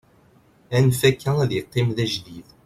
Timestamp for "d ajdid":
1.95-2.47